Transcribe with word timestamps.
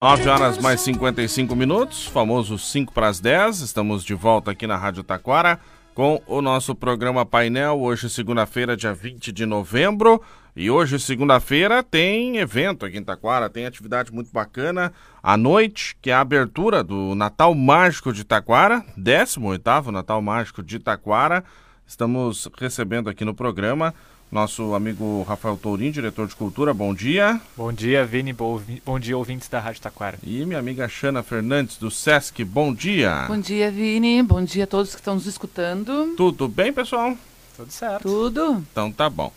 9 0.00 0.28
horas 0.28 0.58
mais 0.58 0.80
55 0.82 1.56
minutos, 1.56 2.06
famoso 2.06 2.56
5 2.56 2.92
para 2.92 3.08
as 3.08 3.18
10. 3.18 3.62
Estamos 3.62 4.04
de 4.04 4.14
volta 4.14 4.52
aqui 4.52 4.64
na 4.64 4.76
Rádio 4.76 5.02
Taquara 5.02 5.58
com 5.92 6.22
o 6.28 6.40
nosso 6.40 6.72
programa 6.72 7.26
Painel. 7.26 7.80
Hoje, 7.80 8.08
segunda-feira, 8.08 8.76
dia 8.76 8.94
20 8.94 9.32
de 9.32 9.44
novembro. 9.44 10.22
E 10.54 10.70
hoje, 10.70 11.00
segunda-feira, 11.00 11.82
tem 11.82 12.36
evento 12.36 12.86
aqui 12.86 12.96
em 12.96 13.02
Taquara, 13.02 13.50
tem 13.50 13.66
atividade 13.66 14.12
muito 14.12 14.30
bacana. 14.32 14.92
À 15.20 15.36
noite, 15.36 15.96
que 16.00 16.12
é 16.12 16.14
a 16.14 16.20
abertura 16.20 16.84
do 16.84 17.16
Natal 17.16 17.52
Mágico 17.52 18.12
de 18.12 18.22
Taquara, 18.22 18.84
18 18.96 19.90
Natal 19.90 20.22
Mágico 20.22 20.62
de 20.62 20.78
Taquara. 20.78 21.42
Estamos 21.84 22.48
recebendo 22.56 23.10
aqui 23.10 23.24
no 23.24 23.34
programa 23.34 23.92
nosso 24.30 24.74
amigo 24.74 25.22
Rafael 25.26 25.56
Tourinho, 25.56 25.92
diretor 25.92 26.26
de 26.26 26.36
cultura, 26.36 26.74
bom 26.74 26.94
dia. 26.94 27.40
Bom 27.56 27.72
dia, 27.72 28.04
Vini, 28.04 28.32
bom, 28.32 28.60
dia, 29.00 29.16
ouvintes 29.16 29.48
da 29.48 29.58
Rádio 29.58 29.80
Taquara. 29.80 30.18
E 30.22 30.44
minha 30.44 30.58
amiga 30.58 30.88
Xana 30.88 31.22
Fernandes, 31.22 31.78
do 31.78 31.90
Sesc, 31.90 32.44
bom 32.44 32.74
dia. 32.74 33.24
Bom 33.26 33.40
dia, 33.40 33.70
Vini, 33.70 34.22
bom 34.22 34.42
dia 34.44 34.64
a 34.64 34.66
todos 34.66 34.94
que 34.94 35.00
estão 35.00 35.14
nos 35.14 35.26
escutando. 35.26 36.14
Tudo 36.16 36.46
bem, 36.46 36.72
pessoal? 36.72 37.16
Tudo 37.56 37.72
certo. 37.72 38.02
Tudo. 38.02 38.64
Então 38.70 38.92
tá 38.92 39.08
bom. 39.08 39.32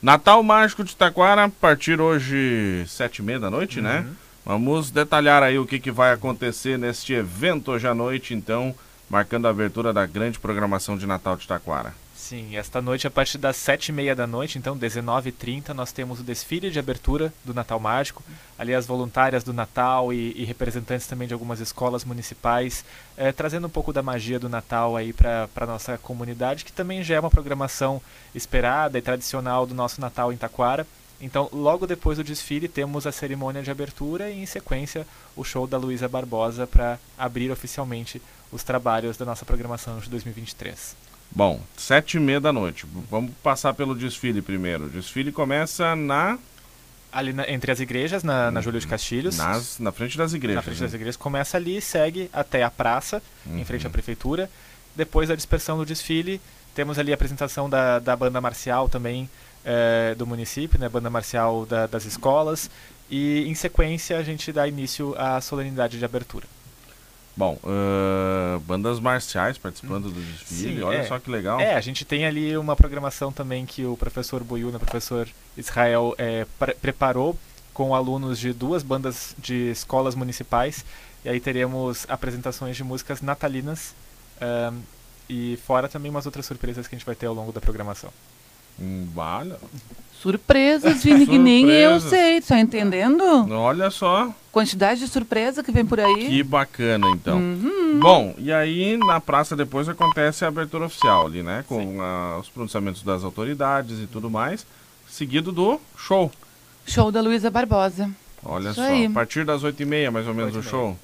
Natal 0.00 0.42
Mágico 0.42 0.84
de 0.84 0.94
Taquara, 0.94 1.44
a 1.44 1.48
partir 1.48 2.00
hoje, 2.00 2.84
sete 2.86 3.18
e 3.18 3.22
meia 3.22 3.40
da 3.40 3.50
noite, 3.50 3.80
né? 3.80 3.98
uhum. 3.98 4.04
né? 4.04 4.16
Vamos 4.44 4.92
detalhar 4.92 5.42
aí 5.42 5.58
o 5.58 5.66
que, 5.66 5.80
que 5.80 5.90
vai 5.90 6.12
acontecer 6.12 6.78
neste 6.78 7.12
evento 7.12 7.72
hoje 7.72 7.88
à 7.88 7.94
noite, 7.94 8.32
então, 8.32 8.72
marcando 9.08 9.46
a 9.46 9.50
abertura 9.50 9.92
da 9.92 10.04
grande 10.06 10.38
programação 10.38 10.96
de 10.96 11.06
Natal 11.06 11.36
de 11.36 11.46
Taquara. 11.46 11.94
Sim, 12.26 12.56
esta 12.56 12.82
noite, 12.82 13.06
a 13.06 13.10
partir 13.10 13.38
das 13.38 13.54
sete 13.56 13.90
e 13.90 13.92
meia 13.92 14.12
da 14.12 14.26
noite, 14.26 14.58
então 14.58 14.76
19h30, 14.76 15.68
nós 15.68 15.92
temos 15.92 16.18
o 16.18 16.24
desfile 16.24 16.72
de 16.72 16.78
abertura 16.78 17.32
do 17.44 17.54
Natal 17.54 17.78
Mágico. 17.78 18.20
Ali 18.58 18.74
as 18.74 18.84
voluntárias 18.84 19.44
do 19.44 19.52
Natal 19.52 20.12
e, 20.12 20.32
e 20.32 20.44
representantes 20.44 21.06
também 21.06 21.28
de 21.28 21.34
algumas 21.34 21.60
escolas 21.60 22.04
municipais, 22.04 22.84
eh, 23.16 23.30
trazendo 23.30 23.68
um 23.68 23.70
pouco 23.70 23.92
da 23.92 24.02
magia 24.02 24.40
do 24.40 24.48
Natal 24.48 24.96
aí 24.96 25.12
para 25.12 25.48
a 25.54 25.66
nossa 25.66 25.96
comunidade, 25.98 26.64
que 26.64 26.72
também 26.72 27.04
já 27.04 27.14
é 27.14 27.20
uma 27.20 27.30
programação 27.30 28.02
esperada 28.34 28.98
e 28.98 29.02
tradicional 29.02 29.64
do 29.64 29.74
nosso 29.74 30.00
Natal 30.00 30.32
em 30.32 30.36
Taquara. 30.36 30.84
Então, 31.20 31.48
logo 31.52 31.86
depois 31.86 32.18
do 32.18 32.24
desfile, 32.24 32.66
temos 32.66 33.06
a 33.06 33.12
cerimônia 33.12 33.62
de 33.62 33.70
abertura 33.70 34.30
e, 34.30 34.42
em 34.42 34.46
sequência, 34.46 35.06
o 35.36 35.44
show 35.44 35.66
da 35.66 35.78
Luísa 35.78 36.08
Barbosa 36.08 36.66
para 36.66 36.98
abrir 37.16 37.52
oficialmente 37.52 38.20
os 38.52 38.62
trabalhos 38.62 39.16
da 39.16 39.24
nossa 39.24 39.44
programação 39.44 39.98
de 39.98 40.08
2023. 40.08 40.96
Bom, 41.30 41.60
sete 41.76 42.16
e 42.16 42.20
meia 42.20 42.40
da 42.40 42.52
noite. 42.52 42.86
Vamos 43.10 43.32
passar 43.42 43.74
pelo 43.74 43.94
desfile 43.94 44.40
primeiro. 44.40 44.86
O 44.86 44.88
desfile 44.88 45.32
começa 45.32 45.94
na... 45.96 46.38
Ali 47.12 47.32
na, 47.32 47.48
entre 47.50 47.72
as 47.72 47.80
igrejas, 47.80 48.22
na, 48.22 48.50
na 48.50 48.60
Júlio 48.60 48.80
de 48.80 48.86
Castilhos. 48.86 49.36
Nas, 49.36 49.78
na 49.78 49.90
frente 49.90 50.18
das 50.18 50.32
igrejas. 50.32 50.56
Na 50.56 50.62
frente 50.62 50.80
né? 50.80 50.86
das 50.86 50.94
igrejas. 50.94 51.16
Começa 51.16 51.56
ali, 51.56 51.80
segue 51.80 52.28
até 52.32 52.62
a 52.62 52.70
praça, 52.70 53.22
uhum. 53.46 53.58
em 53.58 53.64
frente 53.64 53.86
à 53.86 53.90
prefeitura. 53.90 54.50
Depois 54.94 55.28
da 55.28 55.34
dispersão 55.34 55.78
do 55.78 55.86
desfile, 55.86 56.40
temos 56.74 56.98
ali 56.98 57.12
a 57.12 57.14
apresentação 57.14 57.70
da, 57.70 57.98
da 57.98 58.14
banda 58.14 58.40
marcial 58.40 58.88
também 58.88 59.28
é, 59.64 60.14
do 60.14 60.26
município, 60.26 60.78
né? 60.78 60.88
Banda 60.88 61.10
marcial 61.10 61.66
da, 61.66 61.86
das 61.86 62.04
escolas. 62.04 62.70
E 63.10 63.44
em 63.46 63.54
sequência 63.54 64.18
a 64.18 64.22
gente 64.22 64.52
dá 64.52 64.66
início 64.66 65.14
à 65.18 65.40
solenidade 65.40 65.98
de 65.98 66.04
abertura. 66.04 66.46
Bom, 67.36 67.58
uh, 67.62 68.58
bandas 68.60 68.98
marciais 68.98 69.58
participando 69.58 70.04
do 70.04 70.20
desfile, 70.20 70.76
Sim, 70.76 70.82
olha 70.82 70.98
é, 70.98 71.04
só 71.04 71.18
que 71.18 71.30
legal. 71.30 71.60
É, 71.60 71.74
a 71.74 71.80
gente 71.82 72.02
tem 72.02 72.24
ali 72.24 72.56
uma 72.56 72.74
programação 72.74 73.30
também 73.30 73.66
que 73.66 73.84
o 73.84 73.94
professor 73.94 74.42
Boiuna, 74.42 74.78
o 74.78 74.80
professor 74.80 75.28
Israel, 75.54 76.14
é, 76.16 76.46
pre 76.58 76.74
preparou 76.74 77.38
com 77.74 77.94
alunos 77.94 78.38
de 78.38 78.54
duas 78.54 78.82
bandas 78.82 79.36
de 79.38 79.70
escolas 79.70 80.14
municipais. 80.14 80.82
E 81.22 81.28
aí 81.28 81.38
teremos 81.38 82.06
apresentações 82.08 82.74
de 82.74 82.82
músicas 82.82 83.20
natalinas 83.20 83.94
uh, 84.40 84.74
e 85.28 85.58
fora 85.66 85.88
também 85.88 86.10
umas 86.10 86.24
outras 86.24 86.46
surpresas 86.46 86.88
que 86.88 86.94
a 86.94 86.98
gente 86.98 87.04
vai 87.04 87.14
ter 87.14 87.26
ao 87.26 87.34
longo 87.34 87.52
da 87.52 87.60
programação. 87.60 88.10
Hum, 88.80 89.06
vale. 89.14 89.54
Surpresas, 90.20 91.02
Vini, 91.04 91.26
que 91.26 91.38
nem 91.38 91.68
eu 91.68 92.00
sei, 92.00 92.40
tá 92.40 92.58
entendendo? 92.58 93.22
Olha 93.52 93.90
só. 93.90 94.32
Quantidade 94.50 95.00
de 95.00 95.08
surpresa 95.08 95.62
que 95.62 95.70
vem 95.70 95.84
por 95.84 96.00
aí. 96.00 96.28
Que 96.28 96.42
bacana, 96.42 97.06
então. 97.10 97.36
Uhum. 97.36 98.00
Bom, 98.00 98.34
e 98.38 98.50
aí 98.50 98.96
na 98.96 99.20
praça 99.20 99.54
depois 99.54 99.88
acontece 99.88 100.44
a 100.44 100.48
abertura 100.48 100.86
oficial 100.86 101.26
ali, 101.26 101.42
né? 101.42 101.64
Com 101.68 102.00
a, 102.00 102.38
os 102.38 102.48
pronunciamentos 102.48 103.02
das 103.02 103.22
autoridades 103.22 104.00
e 104.00 104.06
tudo 104.06 104.30
mais. 104.30 104.66
Seguido 105.08 105.52
do 105.52 105.78
show. 105.96 106.32
Show 106.86 107.12
da 107.12 107.20
Luísa 107.20 107.50
Barbosa. 107.50 108.10
Olha 108.44 108.70
Isso 108.70 108.76
só, 108.76 108.82
aí. 108.82 109.06
a 109.06 109.10
partir 109.10 109.44
das 109.44 109.62
8h30 109.62 110.10
mais 110.10 110.26
ou 110.26 110.34
menos 110.34 110.56
o 110.56 110.62
show. 110.62 110.96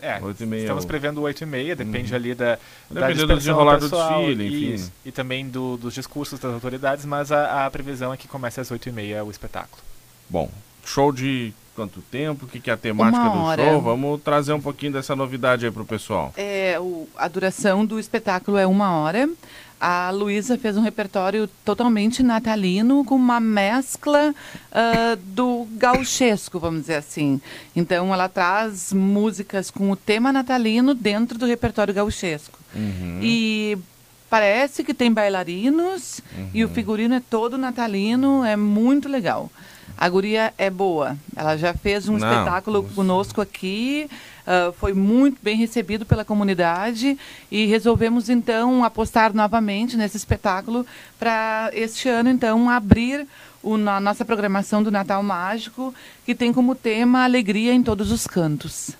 É, 0.00 0.20
estamos 0.60 0.84
prevendo 0.84 1.22
8 1.22 1.42
e 1.42 1.46
meia, 1.46 1.76
depende 1.76 2.10
uhum. 2.10 2.16
ali 2.16 2.34
da, 2.34 2.58
da 2.90 3.10
do 3.10 3.26
desenrolar 3.36 3.78
do 3.78 3.88
desfile, 3.88 4.46
enfim. 4.46 4.74
Isso, 4.74 4.92
e 5.04 5.10
também 5.10 5.48
do, 5.48 5.76
dos 5.76 5.94
discursos 5.94 6.38
das 6.38 6.52
autoridades, 6.52 7.04
mas 7.04 7.32
a, 7.32 7.66
a 7.66 7.70
previsão 7.70 8.12
é 8.12 8.16
que 8.16 8.28
comece 8.28 8.60
às 8.60 8.70
8 8.70 8.88
e 8.88 8.92
meia 8.92 9.24
o 9.24 9.30
espetáculo. 9.30 9.82
Bom, 10.28 10.50
show 10.84 11.12
de 11.12 11.52
quanto 11.74 12.00
tempo? 12.02 12.44
O 12.44 12.48
que, 12.48 12.60
que 12.60 12.70
é 12.70 12.72
a 12.72 12.76
temática 12.76 13.24
do 13.24 13.54
show? 13.56 13.80
Vamos 13.80 14.22
trazer 14.22 14.52
um 14.52 14.60
pouquinho 14.60 14.92
dessa 14.92 15.16
novidade 15.16 15.64
aí 15.64 15.72
para 15.72 15.82
o 15.82 15.86
pessoal. 15.86 16.32
É, 16.36 16.78
o, 16.78 17.08
a 17.16 17.26
duração 17.26 17.84
do 17.84 17.98
espetáculo 17.98 18.56
é 18.56 18.66
uma 18.66 18.92
hora 18.92 19.28
a 19.80 20.10
Luísa 20.10 20.56
fez 20.56 20.78
um 20.78 20.80
repertório 20.80 21.46
totalmente 21.62 22.22
natalino, 22.22 23.04
com 23.04 23.14
uma 23.14 23.38
mescla 23.38 24.34
uh, 24.72 25.16
do 25.16 25.46
gauchesco, 25.74 26.58
vamos 26.58 26.82
dizer 26.82 26.96
assim. 26.96 27.40
Então, 27.74 28.12
ela 28.12 28.28
traz 28.28 28.92
músicas 28.92 29.70
com 29.70 29.90
o 29.90 29.96
tema 29.96 30.32
natalino 30.32 30.94
dentro 30.94 31.38
do 31.38 31.46
repertório 31.46 31.94
gauchesco. 31.94 32.58
Uhum. 32.74 33.20
E 33.22 33.78
parece 34.28 34.82
que 34.82 34.92
tem 34.92 35.12
bailarinos 35.12 36.20
uhum. 36.36 36.50
e 36.52 36.64
o 36.64 36.68
uhum. 36.68 36.74
figurino 36.74 37.14
é 37.14 37.20
todo 37.20 37.56
natalino, 37.56 38.44
é 38.44 38.56
muito 38.56 39.08
legal. 39.08 39.50
A 39.96 40.08
guria 40.08 40.52
é 40.58 40.68
boa. 40.68 41.16
Ela 41.36 41.56
já 41.56 41.72
fez 41.72 42.08
um 42.08 42.16
Não, 42.16 42.18
espetáculo 42.18 42.82
conosco 42.94 43.40
aqui, 43.40 44.08
uh, 44.46 44.72
foi 44.72 44.92
muito 44.92 45.38
bem 45.42 45.56
recebido 45.56 46.04
pela 46.04 46.24
comunidade 46.24 47.18
e 47.50 47.66
resolvemos 47.66 48.28
então 48.28 48.84
apostar 48.84 49.34
novamente 49.34 49.96
nesse 49.96 50.16
espetáculo 50.16 50.86
para 51.18 51.70
este 51.72 52.08
ano 52.08 52.28
então 52.28 52.68
abrir 52.68 53.26
o, 53.62 53.74
a 53.74 54.00
nossa 54.00 54.24
programação 54.24 54.82
do 54.82 54.90
Natal 54.90 55.22
Mágico, 55.22 55.94
que 56.26 56.34
tem 56.34 56.52
como 56.52 56.74
tema 56.74 57.24
alegria 57.24 57.72
em 57.72 57.82
todos 57.82 58.10
os 58.10 58.26
cantos 58.26 58.96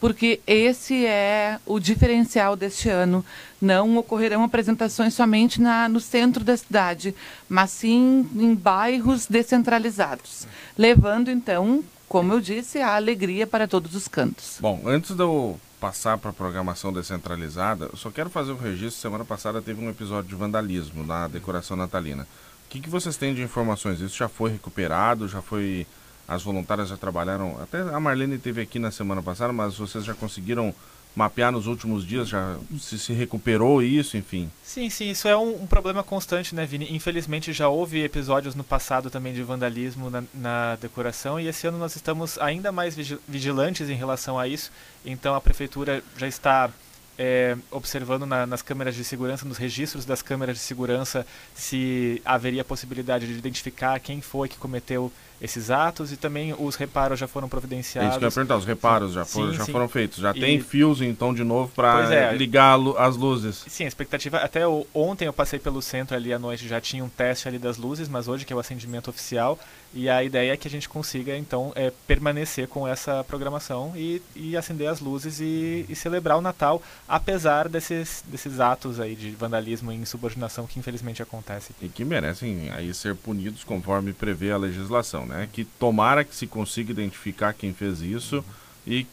porque 0.00 0.40
esse 0.46 1.04
é 1.04 1.60
o 1.66 1.78
diferencial 1.78 2.56
deste 2.56 2.88
ano. 2.88 3.24
Não 3.60 3.98
ocorrerão 3.98 4.42
apresentações 4.42 5.12
somente 5.12 5.60
na, 5.60 5.88
no 5.88 6.00
centro 6.00 6.42
da 6.42 6.56
cidade, 6.56 7.14
mas 7.48 7.70
sim 7.70 8.28
em 8.34 8.54
bairros 8.54 9.26
descentralizados, 9.26 10.46
levando 10.78 11.30
então, 11.30 11.84
como 12.08 12.32
eu 12.32 12.40
disse, 12.40 12.78
a 12.78 12.96
alegria 12.96 13.46
para 13.46 13.68
todos 13.68 13.94
os 13.94 14.08
cantos. 14.08 14.56
Bom, 14.60 14.80
antes 14.86 15.14
de 15.14 15.22
eu 15.22 15.60
passar 15.78 16.18
para 16.18 16.30
a 16.30 16.34
programação 16.34 16.92
descentralizada, 16.92 17.88
eu 17.92 17.96
só 17.96 18.10
quero 18.10 18.30
fazer 18.30 18.52
um 18.52 18.56
registro. 18.56 19.00
Semana 19.00 19.24
passada 19.24 19.60
teve 19.60 19.84
um 19.84 19.90
episódio 19.90 20.28
de 20.28 20.34
vandalismo 20.34 21.04
na 21.04 21.28
decoração 21.28 21.76
natalina. 21.76 22.22
O 22.66 22.70
que, 22.70 22.80
que 22.80 22.90
vocês 22.90 23.16
têm 23.16 23.34
de 23.34 23.42
informações? 23.42 24.00
Isso 24.00 24.16
já 24.16 24.28
foi 24.28 24.52
recuperado? 24.52 25.26
Já 25.26 25.42
foi 25.42 25.86
as 26.30 26.44
voluntárias 26.44 26.88
já 26.88 26.96
trabalharam. 26.96 27.58
Até 27.60 27.80
a 27.80 27.98
Marlene 27.98 28.38
teve 28.38 28.62
aqui 28.62 28.78
na 28.78 28.92
semana 28.92 29.20
passada, 29.20 29.52
mas 29.52 29.76
vocês 29.76 30.04
já 30.04 30.14
conseguiram 30.14 30.72
mapear 31.14 31.50
nos 31.50 31.66
últimos 31.66 32.06
dias, 32.06 32.28
já 32.28 32.56
se, 32.78 32.96
se 32.96 33.12
recuperou 33.12 33.82
isso, 33.82 34.16
enfim? 34.16 34.48
Sim, 34.62 34.88
sim, 34.88 35.10
isso 35.10 35.26
é 35.26 35.36
um, 35.36 35.64
um, 35.64 35.66
problema 35.66 36.04
constante, 36.04 36.54
né, 36.54 36.64
Vini? 36.64 36.86
Infelizmente 36.94 37.52
já 37.52 37.68
houve 37.68 38.04
episódios 38.04 38.54
no 38.54 38.62
passado 38.62 39.10
também 39.10 39.34
de 39.34 39.42
vandalismo 39.42 40.08
na, 40.08 40.22
na 40.32 40.76
decoração 40.76 41.40
e 41.40 41.48
esse 41.48 41.66
ano 41.66 41.78
nós 41.78 41.96
estamos 41.96 42.38
ainda 42.38 42.70
mais 42.70 42.94
vigilantes 43.26 43.90
em 43.90 43.94
relação 43.94 44.38
a 44.38 44.46
isso. 44.46 44.70
Então 45.04 45.34
a 45.34 45.40
prefeitura 45.40 46.00
já 46.16 46.28
está 46.28 46.70
é, 47.18 47.56
observando 47.72 48.24
na, 48.24 48.46
nas 48.46 48.62
câmeras 48.62 48.94
de 48.94 49.02
segurança, 49.02 49.44
nos 49.44 49.58
registros 49.58 50.04
das 50.04 50.22
câmeras 50.22 50.58
de 50.58 50.62
segurança, 50.62 51.26
se 51.56 52.22
haveria 52.24 52.64
possibilidade 52.64 53.26
de 53.26 53.32
identificar 53.32 53.98
quem 53.98 54.20
foi 54.20 54.48
que 54.48 54.56
cometeu 54.56 55.12
esses 55.40 55.70
atos 55.70 56.12
e 56.12 56.16
também 56.16 56.54
os 56.58 56.76
reparos 56.76 57.18
já 57.18 57.26
foram 57.26 57.48
providenciados. 57.48 58.06
É 58.06 58.10
isso 58.10 58.18
que 58.18 58.24
eu 58.24 58.28
ia 58.28 58.34
perguntar, 58.34 58.56
os 58.56 58.64
reparos 58.64 59.12
já, 59.12 59.24
foram, 59.24 59.52
sim, 59.52 59.56
já 59.56 59.64
sim. 59.64 59.72
foram 59.72 59.88
feitos. 59.88 60.18
Já 60.18 60.32
e... 60.32 60.40
tem 60.40 60.60
fios 60.60 61.00
então 61.00 61.32
de 61.32 61.42
novo 61.42 61.72
para 61.74 62.14
é, 62.14 62.34
ligar 62.34 62.78
as 62.98 63.16
luzes. 63.16 63.64
Sim, 63.68 63.84
a 63.84 63.88
expectativa. 63.88 64.38
Até 64.38 64.66
ontem 64.94 65.26
eu 65.26 65.32
passei 65.32 65.58
pelo 65.58 65.80
centro 65.80 66.16
ali 66.16 66.32
à 66.32 66.38
noite, 66.38 66.68
já 66.68 66.80
tinha 66.80 67.02
um 67.02 67.08
teste 67.08 67.48
ali 67.48 67.58
das 67.58 67.76
luzes, 67.76 68.08
mas 68.08 68.28
hoje 68.28 68.44
que 68.44 68.52
é 68.52 68.56
o 68.56 68.58
acendimento 68.58 69.08
oficial. 69.08 69.58
E 69.92 70.08
a 70.08 70.22
ideia 70.22 70.52
é 70.52 70.56
que 70.56 70.68
a 70.68 70.70
gente 70.70 70.88
consiga 70.88 71.36
então 71.36 71.72
é, 71.74 71.92
permanecer 72.06 72.68
com 72.68 72.86
essa 72.86 73.24
programação 73.24 73.92
e, 73.96 74.22
e 74.36 74.56
acender 74.56 74.88
as 74.88 75.00
luzes 75.00 75.40
e, 75.40 75.84
e, 75.88 75.96
celebrar 75.96 76.38
o 76.38 76.40
Natal, 76.40 76.80
apesar 77.08 77.68
desses, 77.68 78.22
desses 78.26 78.60
atos 78.60 79.00
aí 79.00 79.16
de 79.16 79.32
vandalismo 79.32 79.90
e 79.90 79.96
insubordinação 79.96 80.64
que 80.64 80.78
infelizmente 80.78 81.20
acontecem. 81.20 81.74
E 81.82 81.88
que 81.88 82.04
merecem 82.04 82.70
aí 82.70 82.94
ser 82.94 83.16
punidos 83.16 83.64
conforme 83.64 84.12
prevê 84.12 84.52
a 84.52 84.56
legislação 84.56 85.26
né? 85.30 85.48
Que 85.50 85.64
tomara 85.64 86.24
que 86.24 86.34
se 86.34 86.46
consiga 86.46 86.90
identificar 86.90 87.54
quem 87.54 87.72
fez 87.72 88.02
isso 88.02 88.44
e 88.86 89.06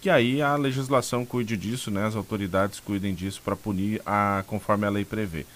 que 0.00 0.10
aí 0.10 0.42
a 0.42 0.56
legislação 0.56 1.24
cuide 1.24 1.56
disso, 1.56 1.90
né? 1.90 2.06
As 2.06 2.16
autoridades 2.16 2.80
cuidem 2.80 3.14
disso 3.14 3.40
para 3.44 3.54
punir 3.54 4.02
a, 4.04 4.44
conforme 4.46 4.86
a 4.86 4.90
lei 4.90 5.04
prevê. 5.04 5.46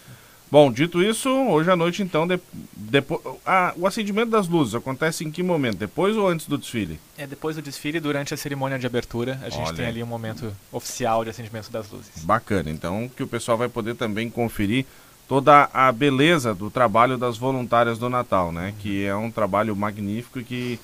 Bom, 0.50 0.70
dito 0.70 1.02
isso, 1.02 1.28
hoje 1.28 1.68
à 1.68 1.74
noite, 1.74 2.00
então, 2.00 2.28
de, 2.28 2.38
depois, 2.76 3.20
a, 3.44 3.72
o 3.76 3.88
acendimento 3.88 4.30
das 4.30 4.46
luzes 4.46 4.74
acontece 4.74 5.24
em 5.24 5.30
que 5.30 5.42
momento? 5.42 5.78
Depois 5.78 6.16
ou 6.16 6.28
antes 6.28 6.46
do 6.46 6.56
desfile? 6.56 7.00
É 7.18 7.26
depois 7.26 7.56
do 7.56 7.62
desfile, 7.62 7.98
durante 7.98 8.32
a 8.32 8.36
cerimônia 8.36 8.78
de 8.78 8.86
abertura, 8.86 9.40
a 9.42 9.48
gente 9.48 9.66
Olha. 9.66 9.74
tem 9.74 9.86
ali 9.86 10.00
um 10.00 10.06
momento 10.06 10.54
oficial 10.70 11.24
de 11.24 11.30
acendimento 11.30 11.72
das 11.72 11.90
luzes. 11.90 12.22
Bacana, 12.22 12.70
então, 12.70 13.10
que 13.16 13.22
o 13.22 13.26
pessoal 13.26 13.58
vai 13.58 13.68
poder 13.68 13.96
também 13.96 14.30
conferir 14.30 14.86
toda 15.28 15.68
a 15.72 15.90
beleza 15.90 16.54
do 16.54 16.70
trabalho 16.70 17.16
das 17.16 17.36
voluntárias 17.36 17.98
do 17.98 18.08
Natal, 18.08 18.52
né? 18.52 18.68
Uhum. 18.68 18.74
Que 18.80 19.04
é 19.04 19.14
um 19.14 19.30
trabalho 19.30 19.74
magnífico 19.74 20.40
e 20.40 20.44
que 20.44 20.80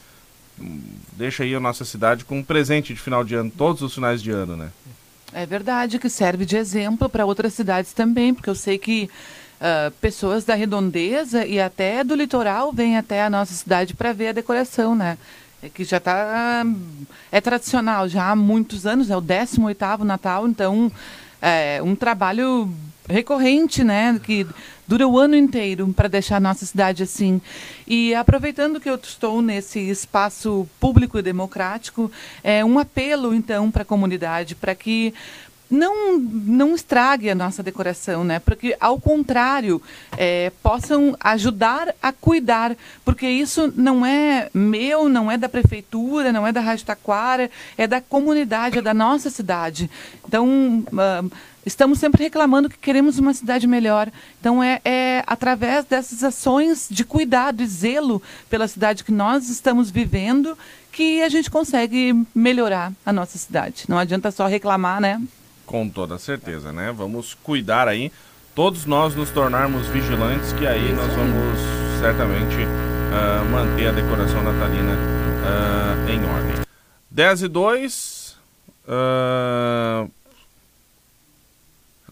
deixa 1.13 1.43
aí 1.43 1.55
a 1.55 1.61
nossa 1.61 1.85
cidade 1.85 2.25
com 2.25 2.39
um 2.39 2.45
presente 2.45 2.93
de 2.93 3.01
final 3.01 3.25
de 3.25 3.35
ano, 3.35 3.51
todos 3.51 3.83
os 3.83 3.95
finais 3.95 4.23
de 4.23 4.31
ano, 4.31 4.57
né? 4.57 4.71
É 5.33 5.47
verdade, 5.47 5.99
que 5.99 6.09
serve 6.09 6.45
de 6.45 6.57
exemplo 6.57 7.09
para 7.09 7.25
outras 7.25 7.55
cidades 7.55 7.93
também, 7.93 8.35
porque 8.35 8.51
eu 8.51 8.55
sei 8.55 8.79
que 8.79 9.09
uh, 9.61 9.91
pessoas 10.01 10.45
da 10.45 10.55
redondeza 10.55 11.47
e 11.47 11.61
até 11.61 12.03
do 12.03 12.15
litoral 12.15 12.73
vêm 12.73 12.97
até 12.97 13.23
a 13.23 13.31
nossa 13.31 13.55
cidade 13.55 13.95
para 13.95 14.13
ver 14.13 14.29
a 14.29 14.33
decoração, 14.33 14.95
né? 14.95 15.17
É 15.63 15.69
que 15.69 15.85
já 15.85 15.99
está 15.99 16.65
é 17.31 17.41
tradicional 17.41 18.09
já 18.09 18.31
há 18.31 18.37
muitos 18.37 18.87
anos, 18.87 19.11
é 19.11 19.17
o 19.17 19.23
18º 19.23 20.01
Natal, 20.01 20.49
então 20.49 20.91
é 21.41 21.81
um 21.83 21.95
trabalho 21.95 22.73
recorrente, 23.11 23.83
né, 23.85 24.19
que 24.23 24.47
dura 24.87 25.07
o 25.07 25.19
ano 25.19 25.37
inteiro 25.37 25.93
para 25.95 26.09
deixar 26.09 26.37
a 26.37 26.41
nossa 26.41 26.65
cidade 26.65 27.03
assim. 27.03 27.41
E 27.87 28.15
aproveitando 28.15 28.81
que 28.81 28.89
eu 28.89 28.97
estou 28.97 29.43
nesse 29.43 29.79
espaço 29.79 30.69
público 30.81 31.19
e 31.19 31.23
democrático, 31.23 32.11
é 32.43 32.65
um 32.65 32.79
apelo 32.79 33.35
então 33.35 33.71
para 33.71 33.83
a 33.83 33.85
comunidade 33.85 34.55
para 34.55 34.75
que 34.75 35.15
não, 35.71 36.19
não 36.19 36.75
estrague 36.75 37.31
a 37.31 37.35
nossa 37.35 37.63
decoração, 37.63 38.25
né? 38.25 38.41
Porque, 38.41 38.77
ao 38.81 39.01
contrário, 39.01 39.81
é, 40.17 40.51
possam 40.63 41.17
ajudar 41.21 41.95
a 42.03 42.13
cuidar, 42.13 42.77
porque 43.05 43.29
isso 43.29 43.73
não 43.77 44.05
é 44.05 44.51
meu, 44.53 45.09
não 45.09 45.31
é 45.31 45.39
da 45.39 45.49
prefeitura, 45.49 46.33
não 46.33 46.45
é 46.45 46.51
da 46.51 46.61
Rádio 46.61 46.87
Taquara, 46.87 47.49
é 47.79 47.87
da 47.87 48.01
comunidade, 48.01 48.79
é 48.79 48.83
da 48.83 48.93
nossa 48.93 49.31
cidade. 49.31 49.89
Então, 50.27 50.85
uh, 50.89 51.33
estamos 51.65 52.01
sempre 52.01 52.25
reclamando 52.25 52.69
que 52.69 52.79
queremos 52.79 53.19
uma 53.21 53.33
cidade 53.33 53.67
melhor. 53.69 54.11
Então, 54.41 54.61
é, 54.61 54.81
é 54.85 55.23
através 55.25 55.85
dessas 55.85 56.25
ações 56.25 56.89
de 56.91 57.05
cuidado 57.05 57.63
e 57.63 57.67
zelo 57.67 58.21
pela 58.49 58.67
cidade 58.67 59.05
que 59.05 59.13
nós 59.13 59.49
estamos 59.49 59.89
vivendo 59.89 60.59
que 60.91 61.23
a 61.23 61.29
gente 61.29 61.49
consegue 61.49 62.13
melhorar 62.35 62.93
a 63.07 63.13
nossa 63.13 63.39
cidade. 63.39 63.85
Não 63.89 63.97
adianta 63.97 64.33
só 64.33 64.47
reclamar, 64.49 65.01
né? 65.01 65.23
Com 65.71 65.89
toda 65.89 66.19
certeza, 66.19 66.73
né? 66.73 66.91
Vamos 66.91 67.33
cuidar 67.33 67.87
aí, 67.87 68.11
todos 68.57 68.87
nós 68.87 69.15
nos 69.15 69.31
tornarmos 69.31 69.87
vigilantes, 69.87 70.53
que 70.55 70.67
aí 70.67 70.93
nós 70.93 71.15
vamos 71.15 71.61
certamente 72.01 72.57
uh, 72.57 73.49
manter 73.53 73.87
a 73.87 73.93
decoração 73.93 74.43
natalina 74.43 74.97
uh, 74.97 76.11
em 76.11 76.25
ordem. 76.25 76.65
10 77.09 77.43
e 77.43 77.49
2. 77.49 78.37
Uh, 78.89 80.11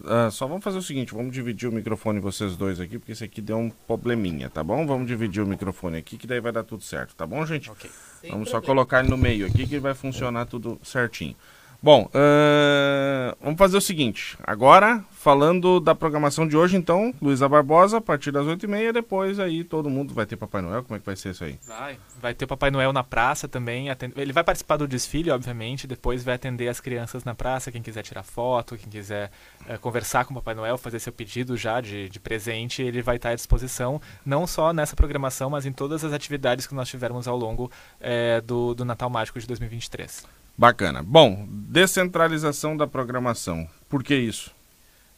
ah, 0.05 0.31
só 0.31 0.47
vamos 0.47 0.63
fazer 0.63 0.77
o 0.77 0.81
seguinte, 0.81 1.13
vamos 1.13 1.33
dividir 1.33 1.67
o 1.67 1.71
microfone 1.73 2.21
vocês 2.21 2.55
dois 2.55 2.79
aqui, 2.79 2.97
porque 2.97 3.11
esse 3.11 3.25
aqui 3.25 3.41
deu 3.41 3.57
um 3.57 3.69
probleminha, 3.69 4.49
tá 4.49 4.63
bom? 4.63 4.87
Vamos 4.87 5.05
dividir 5.05 5.43
o 5.43 5.45
microfone 5.45 5.97
aqui, 5.97 6.17
que 6.17 6.25
daí 6.25 6.39
vai 6.39 6.53
dar 6.53 6.63
tudo 6.63 6.81
certo, 6.81 7.13
tá 7.13 7.27
bom, 7.27 7.45
gente? 7.45 7.69
Okay. 7.69 7.91
Vamos 8.29 8.49
só 8.49 8.61
colocar 8.61 9.01
ele 9.01 9.09
no 9.09 9.17
meio 9.17 9.45
aqui, 9.45 9.67
que 9.67 9.79
vai 9.79 9.93
funcionar 9.93 10.45
tudo 10.45 10.79
certinho. 10.81 11.35
Bom, 11.81 12.09
uh, 12.13 13.37
vamos 13.41 13.57
fazer 13.57 13.77
o 13.77 13.81
seguinte. 13.81 14.37
Agora, 14.43 15.01
falando 15.11 15.79
da 15.79 15.95
programação 15.95 16.45
de 16.45 16.57
hoje, 16.57 16.75
então, 16.75 17.13
Luísa 17.21 17.47
Barbosa, 17.47 17.97
a 17.97 18.01
partir 18.01 18.31
das 18.31 18.45
8h30, 18.45 18.91
depois 18.91 19.39
aí 19.39 19.63
todo 19.63 19.89
mundo 19.89 20.13
vai 20.13 20.25
ter 20.25 20.35
Papai 20.35 20.61
Noel. 20.61 20.83
Como 20.83 20.97
é 20.97 20.99
que 20.99 21.05
vai 21.05 21.15
ser 21.15 21.29
isso 21.29 21.45
aí? 21.45 21.57
Vai. 21.65 21.97
Vai 22.21 22.33
ter 22.33 22.45
Papai 22.45 22.69
Noel 22.69 22.91
na 22.91 23.01
praça 23.01 23.47
também. 23.47 23.87
Ele 24.17 24.33
vai 24.33 24.43
participar 24.43 24.75
do 24.75 24.85
desfile, 24.85 25.31
obviamente, 25.31 25.87
depois 25.87 26.21
vai 26.21 26.35
atender 26.35 26.67
as 26.67 26.81
crianças 26.81 27.23
na 27.23 27.33
praça, 27.33 27.71
quem 27.71 27.81
quiser 27.81 28.03
tirar 28.03 28.23
foto, 28.23 28.75
quem 28.75 28.89
quiser 28.89 29.31
uh, 29.61 29.79
conversar 29.79 30.25
com 30.25 30.33
o 30.33 30.35
Papai 30.35 30.55
Noel, 30.55 30.77
fazer 30.77 30.99
seu 30.99 31.13
pedido 31.13 31.55
já 31.55 31.79
de, 31.79 32.09
de 32.09 32.19
presente, 32.19 32.81
ele 32.81 33.01
vai 33.01 33.15
estar 33.15 33.29
à 33.29 33.35
disposição, 33.35 34.01
não 34.25 34.45
só 34.45 34.73
nessa 34.73 34.97
programação, 34.97 35.49
mas 35.49 35.65
em 35.65 35.71
todas 35.71 36.03
as 36.03 36.11
atividades 36.11 36.67
que 36.67 36.75
nós 36.75 36.89
tivermos 36.89 37.25
ao 37.25 37.37
longo 37.37 37.71
uh, 38.01 38.41
do, 38.41 38.75
do 38.75 38.83
Natal 38.83 39.09
Mágico 39.09 39.39
de 39.39 39.47
2023. 39.47 40.38
Bacana. 40.59 41.01
Bom, 41.01 41.47
descentralização 41.49 42.75
da 42.75 42.85
programação. 42.85 43.65
Por 43.87 44.03
que 44.03 44.13
isso? 44.13 44.51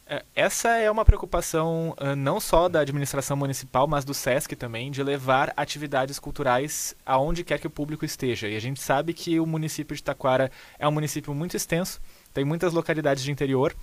É, 0.06 0.24
essa 0.36 0.76
é 0.76 0.88
uma 0.88 1.04
preocupação 1.04 1.96
uh, 2.00 2.14
não 2.14 2.38
só 2.38 2.68
da 2.68 2.78
administração 2.78 3.36
municipal, 3.36 3.88
mas 3.88 4.04
do 4.04 4.14
SESC 4.14 4.54
também, 4.54 4.88
de 4.88 5.02
levar 5.02 5.52
atividades 5.56 6.20
culturais 6.20 6.94
aonde 7.04 7.42
quer 7.42 7.58
que 7.58 7.66
o 7.66 7.70
público 7.70 8.04
esteja. 8.04 8.46
E 8.46 8.54
a 8.54 8.60
gente 8.60 8.80
sabe 8.80 9.12
que 9.12 9.40
o 9.40 9.46
município 9.46 9.96
de 9.96 10.04
Taquara 10.04 10.48
é 10.78 10.86
um 10.86 10.92
município 10.92 11.34
muito 11.34 11.56
extenso, 11.56 12.00
tem 12.32 12.44
muitas 12.44 12.72
localidades 12.72 13.24
de 13.24 13.32
interior, 13.32 13.74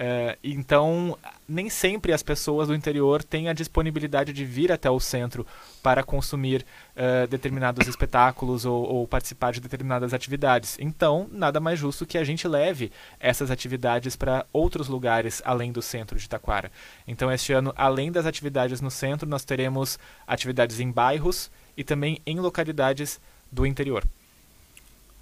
é, 0.00 0.38
então, 0.44 1.18
nem 1.48 1.68
sempre 1.68 2.12
as 2.12 2.22
pessoas 2.22 2.68
do 2.68 2.74
interior 2.74 3.24
têm 3.24 3.48
a 3.48 3.52
disponibilidade 3.52 4.32
de 4.32 4.44
vir 4.44 4.70
até 4.70 4.88
o 4.88 5.00
centro 5.00 5.44
para 5.82 6.04
consumir 6.04 6.64
uh, 6.94 7.26
determinados 7.26 7.88
espetáculos 7.88 8.64
ou, 8.64 8.84
ou, 8.84 9.08
participar 9.08 9.50
de 9.50 9.60
determinadas 9.60 10.14
atividades. 10.14 10.76
Então, 10.78 11.28
nada 11.32 11.58
mais 11.58 11.80
justo 11.80 12.06
que 12.06 12.16
a 12.16 12.22
gente 12.22 12.46
leve 12.46 12.92
essas 13.18 13.50
atividades 13.50 14.14
para 14.14 14.46
outros 14.52 14.86
lugares 14.86 15.42
além 15.44 15.72
do 15.72 15.82
centro 15.82 16.16
de 16.16 16.28
Taquara. 16.28 16.70
Então, 17.04 17.32
este 17.32 17.52
ano, 17.52 17.74
além 17.76 18.12
das 18.12 18.24
atividades 18.24 18.80
no 18.80 18.92
centro, 18.92 19.28
nós 19.28 19.44
teremos 19.44 19.98
atividades 20.28 20.78
em 20.78 20.92
bairros 20.92 21.50
e 21.76 21.82
também 21.82 22.22
em 22.24 22.38
localidades 22.38 23.20
do 23.50 23.66
interior. 23.66 24.04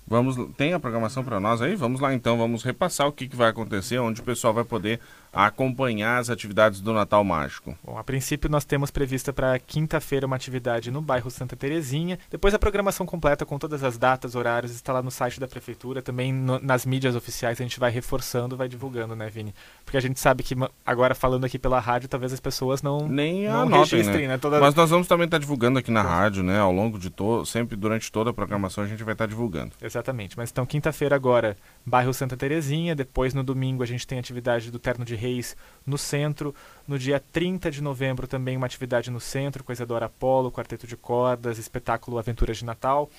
Vamos, 0.09 0.37
tem 0.57 0.73
a 0.73 0.79
programação 0.79 1.25
para 1.25 1.41
nós 1.41 1.61
aí? 1.61 1.75
Vamos 1.75 2.01
lá 2.01 2.15
então, 2.15 2.39
vamos 2.39 2.63
repassar 2.63 3.09
o 3.09 3.13
que, 3.13 3.27
que 3.27 3.35
vai 3.35 3.51
acontecer, 3.51 3.99
onde 3.99 4.21
o 4.21 4.25
pessoal 4.25 4.55
vai 4.55 4.63
poder 4.63 5.01
acompanhar 5.45 6.19
as 6.19 6.31
atividades 6.31 6.81
do 6.81 6.93
Natal 6.93 7.23
Mágico? 7.23 7.77
Bom, 7.85 7.99
a 7.99 8.05
princípio 8.05 8.51
nós 8.51 8.65
temos 8.65 8.91
prevista 8.91 9.33
para 9.33 9.59
quinta-feira 9.59 10.27
uma 10.27 10.37
atividade 10.37 10.91
no 10.91 11.03
bairro 11.03 11.31
Santa 11.31 11.55
Terezinha. 11.55 12.19
Depois 12.31 12.55
a 12.55 12.59
programação 12.59 13.05
completa 13.05 13.45
com 13.45 13.59
todas 13.59 13.85
as 13.85 13.99
datas, 13.99 14.35
horários 14.35 14.73
está 14.73 14.93
lá 14.93 15.03
no 15.03 15.11
site 15.11 15.39
da 15.39 15.47
prefeitura, 15.47 16.01
também 16.01 16.33
no, 16.33 16.59
nas 16.59 16.87
mídias 16.87 17.15
oficiais 17.15 17.61
a 17.61 17.63
gente 17.63 17.79
vai 17.79 17.91
reforçando, 17.91 18.57
vai 18.57 18.69
divulgando, 18.69 19.15
né, 19.15 19.29
Vini? 19.29 19.55
Porque 19.85 19.97
a 19.97 20.01
gente 20.01 20.19
sabe 20.19 20.43
que 20.43 20.55
agora 20.85 21.15
falando 21.15 21.45
aqui 21.45 21.59
pela 21.59 21.79
rádio, 21.81 22.09
talvez 22.09 22.33
as 22.33 22.41
pessoas 22.41 22.83
não 22.83 23.09
nem 23.09 23.45
não 23.45 23.63
anotem, 23.63 24.03
né? 24.03 24.29
né? 24.29 24.39
Toda... 24.39 24.61
Mas 24.61 24.75
nós 24.75 24.91
vamos 24.91 25.07
também 25.07 25.27
estar 25.27 25.37
tá 25.37 25.41
divulgando 25.41 25.79
aqui 25.79 25.91
na 25.91 26.03
rádio, 26.03 26.43
né, 26.43 26.59
ao 26.59 26.73
longo 26.73 26.99
de 26.99 27.11
todo, 27.11 27.45
sempre 27.45 27.77
durante 27.77 28.11
toda 28.11 28.31
a 28.31 28.33
programação 28.33 28.85
a 28.85 28.87
gente 28.87 29.03
vai 29.05 29.15
estar 29.15 29.25
tá 29.25 29.29
divulgando. 29.29 29.73
Exatamente. 29.83 30.37
Mas 30.37 30.51
então 30.51 30.65
quinta-feira 30.65 31.15
agora, 31.15 31.57
bairro 31.85 32.13
Santa 32.15 32.37
Terezinha, 32.37 32.95
depois 32.95 33.35
no 33.35 33.43
domingo 33.43 33.83
a 33.83 33.87
gente 33.87 34.07
tem 34.07 34.19
atividade 34.19 34.71
do 34.71 34.79
Terno 34.79 35.05
de 35.05 35.15
Reis 35.27 35.57
no 35.85 35.99
centro. 35.99 36.55
No 36.87 36.99
dia 36.99 37.21
30 37.33 37.71
de 37.71 37.83
novembro, 37.83 38.27
também 38.29 38.57
uma 38.57 38.67
atividade 38.67 39.11
no 39.11 39.21
centro, 39.21 39.65
com 39.65 39.73
Isadora 39.73 40.07
Apolo, 40.07 40.53
Quarteto 40.53 40.87
de 40.87 40.97
Cordas, 40.97 41.59
espetáculo 41.59 42.19
Aventuras 42.19 42.59
de 42.59 42.65
Natal. 42.65 43.11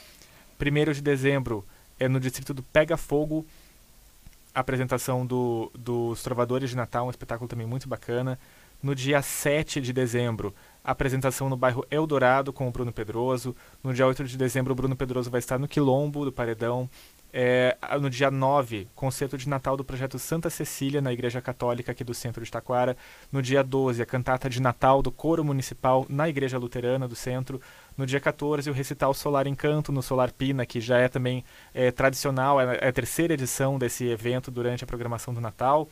1 0.60 0.94
de 0.94 1.02
dezembro 1.02 1.66
é 2.00 2.08
no 2.08 2.20
distrito 2.20 2.54
do 2.54 2.64
Pega 2.64 2.98
Fogo, 2.98 3.46
apresentação 4.54 5.26
do, 5.26 5.72
dos 5.78 6.24
Trovadores 6.24 6.70
de 6.70 6.76
Natal, 6.76 7.08
um 7.08 7.10
espetáculo 7.10 7.48
também 7.48 7.68
muito 7.68 7.88
bacana. 7.88 8.40
No 8.82 8.94
dia 8.94 9.22
7 9.22 9.82
de 9.82 9.92
dezembro, 9.92 10.54
apresentação 10.84 11.50
no 11.50 11.58
bairro 11.58 11.86
Eldorado 11.90 12.54
com 12.54 12.68
o 12.68 12.72
Bruno 12.72 12.94
Pedroso. 12.94 13.56
No 13.84 13.94
dia 13.94 14.06
8 14.06 14.24
de 14.24 14.38
dezembro, 14.38 14.74
o 14.74 14.76
Bruno 14.76 14.96
Pedroso 14.96 15.32
vai 15.32 15.40
estar 15.40 15.58
no 15.58 15.68
Quilombo 15.68 16.24
do 16.24 16.32
Paredão. 16.32 16.90
É, 17.34 17.77
no 18.00 18.10
dia 18.10 18.31
9, 18.31 18.88
concerto 18.96 19.38
de 19.38 19.50
Natal 19.50 19.75
do 19.75 19.84
projeto 19.84 20.17
Santa 20.17 20.50
Cecília, 20.50 21.01
na 21.01 21.12
Igreja 21.12 21.41
Católica 21.41 21.91
aqui 21.91 22.03
do 22.03 22.13
centro 22.13 22.43
de 22.43 22.50
Taquara. 22.50 22.96
No 23.31 23.41
dia 23.41 23.63
12, 23.63 24.01
a 24.01 24.05
cantata 24.05 24.50
de 24.50 24.62
Natal 24.62 25.01
do 25.01 25.12
Coro 25.12 25.43
Municipal 25.43 26.05
na 26.10 26.29
Igreja 26.29 26.57
Luterana 26.57 27.07
do 27.07 27.15
centro. 27.15 27.62
No 27.98 28.05
dia 28.05 28.19
14, 28.19 28.69
o 28.69 28.74
recital 28.74 29.13
Solar 29.13 29.46
Encanto 29.46 29.91
no 29.91 30.01
Solar 30.01 30.31
Pina, 30.31 30.65
que 30.65 30.79
já 30.79 30.98
é 30.98 31.07
também 31.07 31.43
é, 31.74 31.91
tradicional, 31.91 32.62
é, 32.62 32.77
é 32.81 32.88
a 32.88 32.93
terceira 32.93 33.34
edição 33.34 33.77
desse 33.77 34.05
evento 34.07 34.50
durante 34.50 34.84
a 34.84 34.88
programação 34.88 35.34
do 35.34 35.41
Natal. 35.41 35.88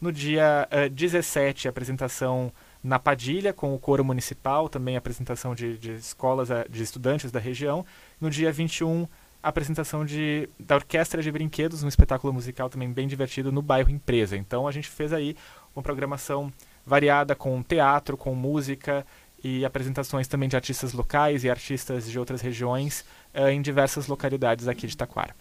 No 0.00 0.12
dia 0.12 0.68
uh, 0.70 0.90
17, 0.90 1.66
a 1.66 1.70
apresentação 1.70 2.52
na 2.86 2.98
Padilha 2.98 3.52
com 3.52 3.74
o 3.74 3.78
Coro 3.78 4.04
Municipal, 4.04 4.68
também 4.68 4.96
apresentação 4.96 5.54
de, 5.54 5.76
de 5.76 5.92
escolas, 5.92 6.50
eh, 6.50 6.64
de 6.70 6.82
estudantes 6.82 7.32
da 7.32 7.40
região. 7.40 7.84
No 8.20 8.30
dia 8.30 8.52
21, 8.52 9.08
a 9.42 9.48
apresentação 9.48 10.04
de, 10.04 10.48
da 10.58 10.76
Orquestra 10.76 11.22
de 11.22 11.30
Brinquedos, 11.30 11.82
um 11.82 11.88
espetáculo 11.88 12.32
musical 12.32 12.68
também 12.68 12.92
bem 12.92 13.06
divertido 13.06 13.52
no 13.52 13.62
bairro 13.62 13.90
Empresa. 13.90 14.36
Então 14.36 14.66
a 14.66 14.72
gente 14.72 14.88
fez 14.88 15.12
aí 15.12 15.36
uma 15.74 15.82
programação 15.82 16.52
variada 16.84 17.34
com 17.34 17.62
teatro, 17.62 18.16
com 18.16 18.34
música 18.34 19.06
e 19.42 19.64
apresentações 19.64 20.26
também 20.26 20.48
de 20.48 20.56
artistas 20.56 20.92
locais 20.92 21.44
e 21.44 21.50
artistas 21.50 22.10
de 22.10 22.18
outras 22.18 22.40
regiões 22.40 23.04
uh, 23.34 23.48
em 23.48 23.60
diversas 23.60 24.06
localidades 24.06 24.66
aqui 24.66 24.86
de 24.86 24.96
Taquara. 24.96 25.34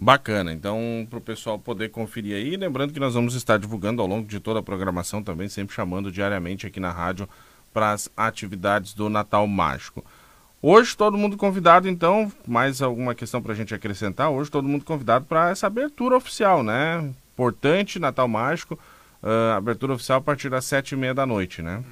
Bacana, 0.00 0.52
então 0.52 1.06
para 1.10 1.18
o 1.18 1.22
pessoal 1.22 1.58
poder 1.58 1.88
conferir 1.88 2.36
aí, 2.36 2.56
lembrando 2.56 2.92
que 2.92 3.00
nós 3.00 3.14
vamos 3.14 3.34
estar 3.34 3.58
divulgando 3.58 4.00
ao 4.00 4.06
longo 4.06 4.28
de 4.28 4.38
toda 4.38 4.60
a 4.60 4.62
programação 4.62 5.22
também, 5.22 5.48
sempre 5.48 5.74
chamando 5.74 6.12
diariamente 6.12 6.66
aqui 6.66 6.78
na 6.78 6.92
rádio 6.92 7.28
para 7.72 7.92
as 7.92 8.08
atividades 8.16 8.94
do 8.94 9.08
Natal 9.08 9.46
Mágico. 9.46 10.04
Hoje 10.60 10.96
todo 10.96 11.16
mundo 11.16 11.36
convidado, 11.36 11.88
então, 11.88 12.32
mais 12.44 12.82
alguma 12.82 13.14
questão 13.14 13.40
para 13.40 13.52
a 13.52 13.56
gente 13.56 13.72
acrescentar? 13.72 14.28
Hoje 14.30 14.50
todo 14.50 14.66
mundo 14.66 14.84
convidado 14.84 15.24
para 15.24 15.50
essa 15.50 15.68
abertura 15.68 16.16
oficial, 16.16 16.64
né? 16.64 17.14
Importante, 17.32 18.00
Natal 18.00 18.26
Mágico, 18.26 18.74
uh, 19.22 19.56
abertura 19.56 19.94
oficial 19.94 20.18
a 20.18 20.20
partir 20.20 20.50
das 20.50 20.64
sete 20.64 20.92
e 20.92 20.96
meia 20.96 21.14
da 21.14 21.24
noite, 21.24 21.62
né? 21.62 21.84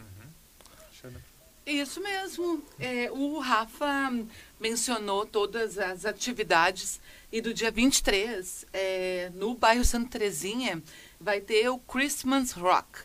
Isso 1.65 2.01
mesmo. 2.01 2.61
É, 2.79 3.09
o 3.13 3.39
Rafa 3.39 4.13
mencionou 4.61 5.25
todas 5.27 5.79
as 5.79 6.05
atividades 6.05 7.01
e 7.31 7.41
do 7.41 7.55
dia 7.55 7.71
23, 7.71 8.67
é, 8.73 9.31
no 9.35 9.55
bairro 9.55 9.85
Santa 9.85 10.11
Terezinha, 10.11 10.83
vai 11.21 11.41
ter 11.41 11.69
o 11.69 11.79
Christmas 11.79 12.51
Rock. 12.51 13.01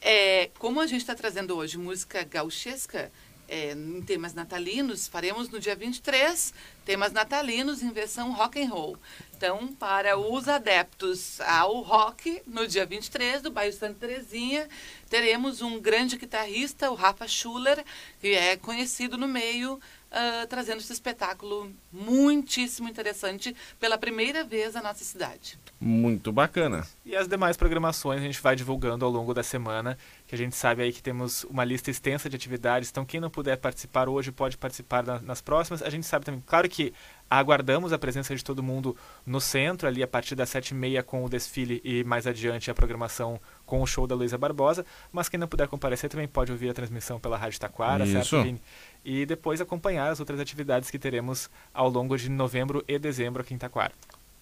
É, 0.00 0.50
como 0.58 0.80
a 0.80 0.86
gente 0.86 1.00
está 1.00 1.14
trazendo 1.14 1.56
hoje 1.56 1.78
música 1.78 2.24
gauchesca, 2.24 3.12
é, 3.50 3.72
em 3.72 4.00
temas 4.00 4.32
natalinos, 4.32 5.08
faremos 5.08 5.48
no 5.48 5.58
dia 5.58 5.74
23 5.74 6.54
temas 6.84 7.12
natalinos 7.12 7.82
em 7.82 7.90
versão 7.90 8.32
rock 8.32 8.62
and 8.62 8.68
roll. 8.68 8.96
Então, 9.36 9.68
para 9.74 10.16
os 10.16 10.48
adeptos 10.48 11.40
ao 11.40 11.80
rock, 11.80 12.40
no 12.46 12.66
dia 12.66 12.86
23, 12.86 13.42
do 13.42 13.50
bairro 13.50 13.72
Santa 13.72 14.06
Terezinha, 14.06 14.68
teremos 15.08 15.62
um 15.62 15.80
grande 15.80 16.16
guitarrista, 16.16 16.90
o 16.90 16.94
Rafa 16.94 17.26
Schuller, 17.26 17.84
que 18.20 18.28
é 18.28 18.56
conhecido 18.56 19.18
no 19.18 19.26
meio 19.26 19.80
uh, 20.10 20.46
trazendo 20.46 20.78
esse 20.78 20.92
espetáculo 20.92 21.72
muitíssimo 21.92 22.88
interessante 22.88 23.54
pela 23.78 23.96
primeira 23.96 24.44
vez 24.44 24.76
à 24.76 24.82
nossa 24.82 25.04
cidade. 25.04 25.58
Muito 25.80 26.32
bacana. 26.32 26.86
E 27.04 27.16
as 27.16 27.26
demais 27.26 27.56
programações 27.56 28.20
a 28.20 28.24
gente 28.24 28.40
vai 28.40 28.54
divulgando 28.54 29.04
ao 29.04 29.10
longo 29.10 29.32
da 29.32 29.42
semana, 29.42 29.96
que 30.26 30.34
a 30.34 30.38
gente 30.38 30.54
sabe 30.54 30.82
aí 30.82 30.92
que 30.92 31.02
temos 31.02 31.44
uma 31.44 31.64
lista 31.64 31.90
extensa 31.90 32.28
de 32.28 32.36
atividades, 32.36 32.90
então 32.90 33.04
quem 33.04 33.20
não 33.20 33.30
puder 33.30 33.56
participar 33.56 34.08
hoje 34.08 34.30
pode 34.30 34.56
participar 34.56 35.02
na, 35.02 35.20
nas 35.20 35.40
próximas. 35.40 35.82
A 35.82 35.90
gente 35.90 36.06
sabe 36.06 36.24
também, 36.24 36.42
claro 36.46 36.68
que 36.68 36.92
aguardamos 37.30 37.92
a 37.92 37.98
presença 37.98 38.34
de 38.34 38.42
todo 38.44 38.62
mundo 38.62 38.96
no 39.24 39.40
centro, 39.40 39.86
ali 39.86 40.02
a 40.02 40.08
partir 40.08 40.34
das 40.34 40.50
sete 40.50 40.70
e 40.70 40.74
meia 40.74 41.02
com 41.02 41.24
o 41.24 41.28
desfile 41.28 41.80
e 41.84 42.02
mais 42.02 42.26
adiante 42.26 42.70
a 42.70 42.74
programação 42.74 43.40
com 43.64 43.80
o 43.80 43.86
show 43.86 44.06
da 44.06 44.16
Luísa 44.16 44.36
Barbosa, 44.36 44.84
mas 45.12 45.28
quem 45.28 45.38
não 45.38 45.46
puder 45.46 45.68
comparecer 45.68 46.10
também 46.10 46.26
pode 46.26 46.50
ouvir 46.50 46.68
a 46.70 46.74
transmissão 46.74 47.20
pela 47.20 47.38
Rádio 47.38 47.60
Taquara, 47.60 48.04
Isso. 48.04 48.12
certo, 48.12 48.42
Vini? 48.42 48.60
E 49.04 49.24
depois 49.24 49.60
acompanhar 49.60 50.10
as 50.10 50.18
outras 50.18 50.40
atividades 50.40 50.90
que 50.90 50.98
teremos 50.98 51.48
ao 51.72 51.88
longo 51.88 52.18
de 52.18 52.28
novembro 52.28 52.84
e 52.88 52.98
dezembro 52.98 53.42
aqui 53.42 53.54
em 53.54 53.58
Taquara. 53.58 53.92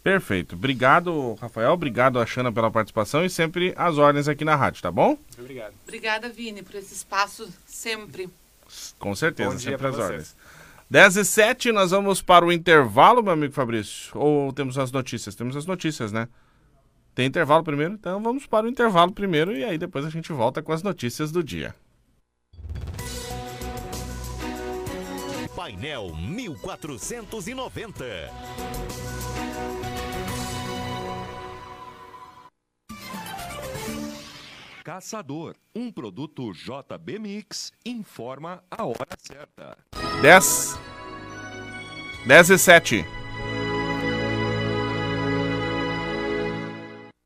Perfeito. 0.03 0.55
Obrigado, 0.55 1.35
Rafael. 1.35 1.73
Obrigado, 1.73 2.19
Axana, 2.19 2.51
pela 2.51 2.71
participação 2.71 3.25
e 3.25 3.29
sempre 3.29 3.75
as 3.77 3.99
ordens 3.99 4.29
aqui 4.29 4.45
na 4.45 4.57
rádio, 4.57 4.81
tá 4.81 4.91
bom? 4.91 5.09
Muito 5.09 5.41
obrigado. 5.41 5.75
Obrigada, 5.87 6.29
Vini, 6.31 6.63
por 6.63 6.77
esse 6.77 6.95
espaço 6.95 7.53
sempre. 7.67 8.29
Com 8.99 9.15
certeza, 9.15 9.51
Bom 9.51 9.57
dia 9.57 9.71
sempre 9.73 9.87
as 9.89 9.95
vocês. 9.95 10.09
ordens. 10.11 10.37
10 10.91 11.19
e 11.19 11.25
7, 11.25 11.71
nós 11.71 11.91
vamos 11.91 12.23
para 12.23 12.47
o 12.47 12.53
intervalo, 12.53 13.23
meu 13.23 13.35
amigo 13.35 13.53
Fabrício. 13.53 14.11
Ou 14.19 14.51
temos 14.55 14.79
as 14.79 14.91
notícias? 14.91 15.35
Temos 15.35 15.55
as 15.55 15.67
notícias, 15.67 16.13
né? 16.13 16.29
Tem 17.15 17.27
intervalo 17.27 17.63
primeiro? 17.63 17.93
Então 17.93 18.23
vamos 18.23 18.47
para 18.47 18.65
o 18.65 18.69
intervalo 18.71 19.13
primeiro 19.13 19.55
e 19.55 19.63
aí 19.65 19.77
depois 19.77 20.07
a 20.07 20.11
gente 20.11 20.33
volta 20.33 20.63
com 20.63 20.73
as 20.73 20.83
notícias 20.83 21.31
do 21.31 21.45
dia. 21.45 21.75
Painel 25.55 26.15
1490. 26.17 28.05
Caçador, 34.83 35.55
um 35.75 35.93
produto 35.93 36.51
JB 36.55 37.19
Mix, 37.19 37.75
informa 37.85 38.65
a 38.71 38.87
hora 38.87 39.19
certa. 39.19 39.77
10. 40.23 40.77
10 42.27 42.51
e 42.51 42.59
7. 42.59 43.18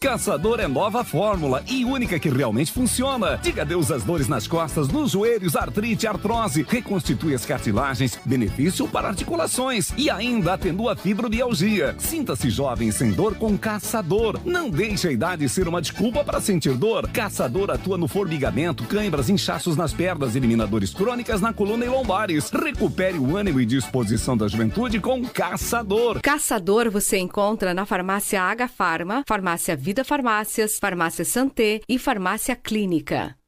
Caçador 0.02 0.58
é 0.58 0.66
nova 0.66 1.04
fórmula 1.04 1.62
e 1.68 1.84
única 1.84 2.18
que 2.18 2.28
realmente 2.28 2.72
funciona. 2.72 3.36
Diga 3.40 3.62
adeus 3.62 3.88
às 3.88 4.02
dores 4.02 4.26
nas 4.26 4.48
costas, 4.48 4.88
nos 4.88 5.12
joelhos, 5.12 5.54
artrite, 5.54 6.08
artrose. 6.08 6.66
Reconstitui 6.68 7.36
as 7.36 7.46
cartilagens, 7.46 8.18
benefício 8.24 8.88
para 8.88 9.06
articulações 9.06 9.92
e 9.96 10.10
ainda 10.10 10.54
atenua 10.54 10.94
a 10.94 10.96
fibromialgia. 10.96 11.94
Sinta-se 11.98 12.50
jovem 12.50 12.90
sem 12.90 13.12
dor 13.12 13.36
com 13.36 13.56
Caçador. 13.56 14.40
Não 14.44 14.68
deixe 14.68 15.06
a 15.06 15.12
idade 15.12 15.48
ser 15.48 15.68
uma 15.68 15.80
desculpa 15.80 16.24
para 16.24 16.40
sentir 16.40 16.74
dor. 16.74 17.08
Caçador 17.08 17.70
atua 17.70 17.96
no 17.96 18.08
formigamento, 18.08 18.82
cãibras, 18.82 19.30
inchaços 19.30 19.76
nas 19.76 19.92
pernas, 19.92 20.34
elimina 20.34 20.66
dores 20.66 20.92
crônicas 20.92 21.40
na 21.40 21.52
coluna 21.52 21.84
e 21.84 21.88
lombares. 21.88 22.50
Recupere 22.50 23.18
o 23.18 23.36
ânimo 23.36 23.60
e 23.60 23.64
disposição 23.64 24.36
da 24.36 24.48
juventude 24.48 24.98
com 24.98 25.24
Caçador. 25.24 26.20
Caçador 26.20 26.90
você 26.90 27.18
encontra 27.18 27.72
na 27.72 27.86
farmácia 27.86 28.42
H 28.42 28.66
Farma, 28.66 29.22
farmácia 29.28 29.76
Vida 29.92 30.04
Farmácias, 30.04 30.78
farmácia 30.78 31.22
Santé 31.22 31.82
e 31.86 31.98
farmácia 31.98 32.56
Clínica. 32.56 33.41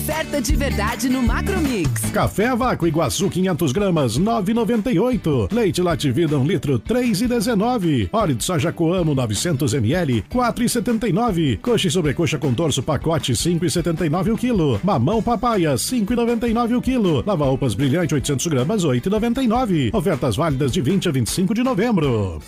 Oferta 0.00 0.40
de 0.40 0.56
verdade 0.56 1.10
no 1.10 1.22
Macromix. 1.22 2.10
Café 2.10 2.46
a 2.46 2.54
vácuo 2.54 2.86
Iguaçu 2.86 3.28
500 3.28 3.70
gramas 3.70 4.18
9,98. 4.18 5.52
Leite 5.52 5.82
Lativida 5.82 6.38
1 6.38 6.44
litro 6.46 6.80
3,19. 6.80 8.08
Óleo 8.10 8.34
de 8.34 8.42
soja 8.42 8.72
Coamo 8.72 9.14
900 9.14 9.74
ml 9.74 10.24
4,79. 10.30 11.58
Coxa 11.60 11.88
e 11.88 11.90
sobrecoxa 11.90 12.38
com 12.38 12.54
torso 12.54 12.82
pacote 12.82 13.34
5,79 13.34 14.32
o 14.32 14.38
quilo. 14.38 14.80
Mamão 14.82 15.22
papaya 15.22 15.74
5,99 15.74 16.78
o 16.78 16.80
quilo. 16.80 17.22
Lava 17.26 17.44
roupas 17.44 17.74
brilhante 17.74 18.14
800 18.14 18.46
gramas 18.46 18.82
8,99. 18.82 19.94
Ofertas 19.94 20.34
válidas 20.34 20.72
de 20.72 20.80
20 20.80 21.10
a 21.10 21.12
25 21.12 21.52
de 21.52 21.62
novembro. 21.62 22.40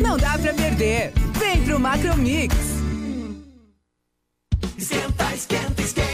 Não 0.00 0.16
dá 0.16 0.38
pra 0.38 0.54
perder. 0.54 1.12
Vem 1.40 1.60
pro 1.64 1.80
Macromix. 1.80 2.54
Esquenta, 4.78 5.34
esquenta, 5.34 5.82
esquenta. 5.82 6.11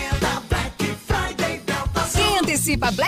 Sipa 2.69 2.91
Black 2.93 2.99